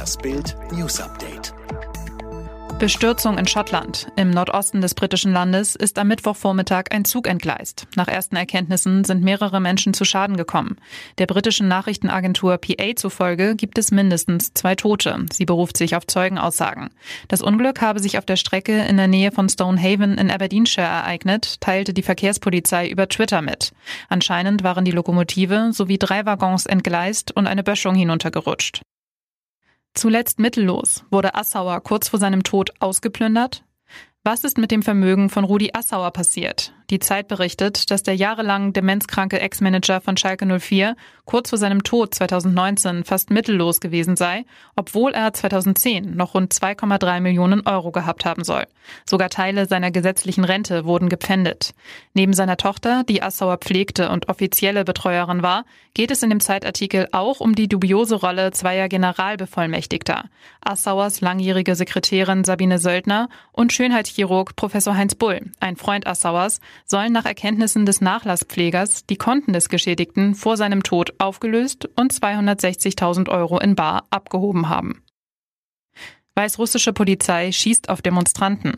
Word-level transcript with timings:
Das 0.00 0.16
Bild 0.16 0.56
News 0.72 0.98
Update. 0.98 1.52
Bestürzung 2.78 3.36
in 3.36 3.46
Schottland. 3.46 4.06
Im 4.16 4.30
Nordosten 4.30 4.80
des 4.80 4.94
britischen 4.94 5.30
Landes 5.30 5.76
ist 5.76 5.98
am 5.98 6.08
Mittwochvormittag 6.08 6.84
ein 6.90 7.04
Zug 7.04 7.28
entgleist. 7.28 7.86
Nach 7.96 8.08
ersten 8.08 8.34
Erkenntnissen 8.36 9.04
sind 9.04 9.22
mehrere 9.22 9.60
Menschen 9.60 9.92
zu 9.92 10.06
Schaden 10.06 10.38
gekommen. 10.38 10.78
Der 11.18 11.26
britischen 11.26 11.68
Nachrichtenagentur 11.68 12.56
PA 12.56 12.96
zufolge 12.96 13.56
gibt 13.56 13.76
es 13.76 13.90
mindestens 13.90 14.54
zwei 14.54 14.74
Tote. 14.74 15.26
Sie 15.34 15.44
beruft 15.44 15.76
sich 15.76 15.94
auf 15.94 16.06
Zeugenaussagen. 16.06 16.88
Das 17.28 17.42
Unglück 17.42 17.82
habe 17.82 18.00
sich 18.00 18.16
auf 18.16 18.24
der 18.24 18.36
Strecke 18.36 18.82
in 18.86 18.96
der 18.96 19.06
Nähe 19.06 19.32
von 19.32 19.50
Stonehaven 19.50 20.16
in 20.16 20.30
Aberdeenshire 20.30 20.86
ereignet, 20.86 21.60
teilte 21.60 21.92
die 21.92 22.02
Verkehrspolizei 22.02 22.88
über 22.88 23.06
Twitter 23.06 23.42
mit. 23.42 23.72
Anscheinend 24.08 24.64
waren 24.64 24.86
die 24.86 24.92
Lokomotive 24.92 25.72
sowie 25.74 25.98
drei 25.98 26.24
Waggons 26.24 26.64
entgleist 26.64 27.36
und 27.36 27.46
eine 27.46 27.62
Böschung 27.62 27.94
hinuntergerutscht. 27.94 28.80
Zuletzt 29.94 30.38
mittellos 30.38 31.04
wurde 31.10 31.34
Assauer 31.34 31.80
kurz 31.80 32.08
vor 32.08 32.20
seinem 32.20 32.42
Tod 32.42 32.70
ausgeplündert. 32.80 33.64
Was 34.22 34.44
ist 34.44 34.58
mit 34.58 34.70
dem 34.70 34.82
Vermögen 34.82 35.30
von 35.30 35.44
Rudi 35.44 35.70
Assauer 35.72 36.10
passiert? 36.12 36.74
Die 36.90 36.98
Zeit 36.98 37.28
berichtet, 37.28 37.92
dass 37.92 38.02
der 38.02 38.16
jahrelang 38.16 38.72
demenzkranke 38.72 39.40
Ex-Manager 39.40 40.00
von 40.00 40.16
Schalke 40.16 40.44
04 40.58 40.96
kurz 41.24 41.50
vor 41.50 41.58
seinem 41.58 41.84
Tod 41.84 42.12
2019 42.12 43.04
fast 43.04 43.30
mittellos 43.30 43.78
gewesen 43.78 44.16
sei, 44.16 44.44
obwohl 44.74 45.12
er 45.12 45.32
2010 45.32 46.16
noch 46.16 46.34
rund 46.34 46.52
2,3 46.52 47.20
Millionen 47.20 47.64
Euro 47.64 47.92
gehabt 47.92 48.24
haben 48.24 48.42
soll. 48.42 48.66
Sogar 49.08 49.30
Teile 49.30 49.66
seiner 49.66 49.92
gesetzlichen 49.92 50.42
Rente 50.42 50.84
wurden 50.84 51.08
gepfändet. 51.08 51.74
Neben 52.12 52.32
seiner 52.32 52.56
Tochter, 52.56 53.04
die 53.08 53.22
Assauer 53.22 53.58
pflegte 53.58 54.10
und 54.10 54.28
offizielle 54.28 54.84
Betreuerin 54.84 55.44
war, 55.44 55.64
geht 55.94 56.10
es 56.10 56.24
in 56.24 56.30
dem 56.30 56.40
Zeitartikel 56.40 57.06
auch 57.12 57.38
um 57.38 57.54
die 57.54 57.68
dubiose 57.68 58.16
Rolle 58.16 58.50
zweier 58.50 58.88
Generalbevollmächtigter. 58.88 60.24
Assauers 60.60 61.20
langjährige 61.20 61.76
Sekretärin 61.76 62.42
Sabine 62.42 62.78
Söldner 62.78 63.28
und 63.52 63.72
Schönheitschirurg 63.72 64.56
Professor 64.56 64.96
Heinz 64.96 65.14
Bull, 65.14 65.40
ein 65.60 65.76
Freund 65.76 66.08
Assauers, 66.08 66.60
sollen 66.86 67.12
nach 67.12 67.24
Erkenntnissen 67.24 67.86
des 67.86 68.00
Nachlasspflegers 68.00 69.06
die 69.06 69.16
Konten 69.16 69.52
des 69.52 69.68
Geschädigten 69.68 70.34
vor 70.34 70.56
seinem 70.56 70.82
Tod 70.82 71.14
aufgelöst 71.18 71.88
und 71.96 72.12
260.000 72.12 73.28
Euro 73.28 73.58
in 73.58 73.74
Bar 73.74 74.06
abgehoben 74.10 74.68
haben. 74.68 75.02
Weißrussische 76.40 76.94
Polizei 76.94 77.52
schießt 77.52 77.90
auf 77.90 78.00
Demonstranten. 78.00 78.72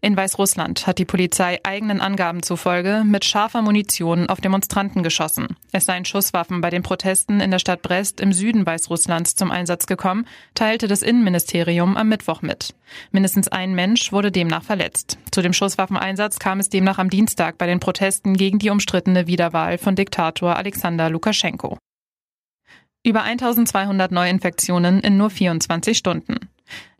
In 0.00 0.16
Weißrussland 0.16 0.86
hat 0.86 0.96
die 0.96 1.04
Polizei 1.04 1.60
eigenen 1.62 2.00
Angaben 2.00 2.42
zufolge 2.42 3.02
mit 3.04 3.26
scharfer 3.26 3.60
Munition 3.60 4.30
auf 4.30 4.40
Demonstranten 4.40 5.02
geschossen. 5.02 5.48
Es 5.72 5.84
seien 5.84 6.06
Schusswaffen 6.06 6.62
bei 6.62 6.70
den 6.70 6.82
Protesten 6.82 7.40
in 7.40 7.50
der 7.50 7.58
Stadt 7.58 7.82
Brest 7.82 8.22
im 8.22 8.32
Süden 8.32 8.64
Weißrusslands 8.64 9.34
zum 9.34 9.50
Einsatz 9.50 9.84
gekommen, 9.84 10.26
teilte 10.54 10.88
das 10.88 11.02
Innenministerium 11.02 11.98
am 11.98 12.08
Mittwoch 12.08 12.40
mit. 12.40 12.74
Mindestens 13.10 13.48
ein 13.48 13.74
Mensch 13.74 14.10
wurde 14.10 14.32
demnach 14.32 14.62
verletzt. 14.62 15.18
Zu 15.32 15.42
dem 15.42 15.52
Schusswaffeneinsatz 15.52 16.38
kam 16.38 16.60
es 16.60 16.70
demnach 16.70 16.96
am 16.96 17.10
Dienstag 17.10 17.58
bei 17.58 17.66
den 17.66 17.78
Protesten 17.78 18.38
gegen 18.38 18.58
die 18.58 18.70
umstrittene 18.70 19.26
Wiederwahl 19.26 19.76
von 19.76 19.96
Diktator 19.96 20.56
Alexander 20.56 21.10
Lukaschenko. 21.10 21.76
Über 23.04 23.24
1200 23.24 24.12
Neuinfektionen 24.12 25.00
in 25.00 25.18
nur 25.18 25.28
24 25.28 25.98
Stunden. 25.98 26.48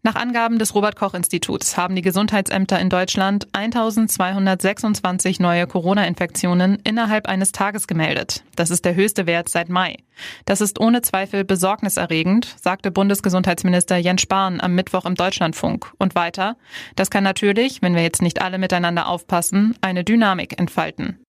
Nach 0.04 0.16
Angaben 0.16 0.58
des 0.58 0.74
Robert 0.74 0.96
Koch 0.96 1.14
Instituts 1.14 1.76
haben 1.76 1.94
die 1.94 2.02
Gesundheitsämter 2.02 2.80
in 2.80 2.88
Deutschland 2.88 3.46
1226 3.52 5.38
neue 5.38 5.68
Corona-Infektionen 5.68 6.80
innerhalb 6.82 7.28
eines 7.28 7.52
Tages 7.52 7.86
gemeldet. 7.86 8.42
Das 8.56 8.70
ist 8.70 8.84
der 8.84 8.96
höchste 8.96 9.26
Wert 9.26 9.48
seit 9.48 9.68
Mai. 9.68 9.98
Das 10.44 10.60
ist 10.60 10.80
ohne 10.80 11.02
Zweifel 11.02 11.44
besorgniserregend, 11.44 12.52
sagte 12.60 12.90
Bundesgesundheitsminister 12.90 13.96
Jens 13.96 14.22
Spahn 14.22 14.60
am 14.60 14.74
Mittwoch 14.74 15.04
im 15.04 15.14
Deutschlandfunk. 15.14 15.92
Und 15.98 16.16
weiter, 16.16 16.56
das 16.96 17.08
kann 17.08 17.22
natürlich, 17.22 17.80
wenn 17.80 17.94
wir 17.94 18.02
jetzt 18.02 18.22
nicht 18.22 18.42
alle 18.42 18.58
miteinander 18.58 19.06
aufpassen, 19.06 19.77
eine 19.82 20.02
Dynamik 20.02 20.58
entfalten. 20.58 21.22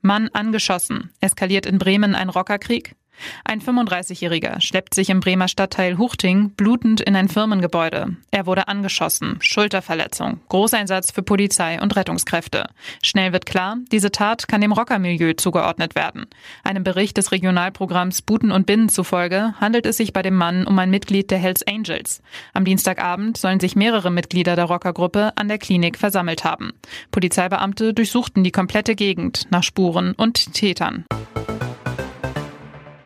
Mann 0.00 0.30
angeschossen. 0.32 1.12
Eskaliert 1.20 1.64
in 1.64 1.78
Bremen 1.78 2.16
ein 2.16 2.28
Rockerkrieg? 2.28 2.96
Ein 3.44 3.60
35-Jähriger 3.60 4.60
schleppt 4.60 4.94
sich 4.94 5.10
im 5.10 5.20
Bremer 5.20 5.48
Stadtteil 5.48 5.98
Huchting 5.98 6.50
blutend 6.50 7.00
in 7.00 7.16
ein 7.16 7.28
Firmengebäude. 7.28 8.16
Er 8.30 8.46
wurde 8.46 8.68
angeschossen, 8.68 9.38
Schulterverletzung, 9.40 10.40
Großeinsatz 10.48 11.10
für 11.10 11.22
Polizei 11.22 11.80
und 11.80 11.96
Rettungskräfte. 11.96 12.68
Schnell 13.02 13.32
wird 13.32 13.46
klar, 13.46 13.78
diese 13.90 14.10
Tat 14.10 14.48
kann 14.48 14.60
dem 14.60 14.72
Rockermilieu 14.72 15.34
zugeordnet 15.34 15.94
werden. 15.94 16.26
Einem 16.64 16.84
Bericht 16.84 17.16
des 17.16 17.32
Regionalprogramms 17.32 18.22
Buten 18.22 18.52
und 18.52 18.66
Binnen 18.66 18.88
zufolge 18.88 19.54
handelt 19.60 19.86
es 19.86 19.96
sich 19.96 20.12
bei 20.12 20.22
dem 20.22 20.34
Mann 20.34 20.66
um 20.66 20.78
ein 20.78 20.90
Mitglied 20.90 21.30
der 21.30 21.38
Hells 21.38 21.66
Angels. 21.66 22.22
Am 22.52 22.64
Dienstagabend 22.64 23.36
sollen 23.36 23.60
sich 23.60 23.76
mehrere 23.76 24.10
Mitglieder 24.10 24.56
der 24.56 24.66
Rockergruppe 24.66 25.32
an 25.36 25.48
der 25.48 25.58
Klinik 25.58 25.98
versammelt 25.98 26.44
haben. 26.44 26.72
Polizeibeamte 27.10 27.94
durchsuchten 27.94 28.44
die 28.44 28.52
komplette 28.52 28.94
Gegend 28.94 29.46
nach 29.50 29.62
Spuren 29.62 30.12
und 30.12 30.54
Tätern. 30.54 31.04